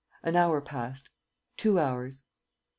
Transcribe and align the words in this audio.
An 0.23 0.35
hour 0.35 0.61
passed, 0.61 1.09
two 1.57 1.77
hours. 1.79 2.25